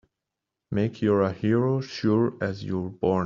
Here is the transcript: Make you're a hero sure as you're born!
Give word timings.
Make 0.71 1.03
you're 1.03 1.21
a 1.21 1.31
hero 1.31 1.79
sure 1.79 2.33
as 2.43 2.63
you're 2.65 2.89
born! 2.89 3.19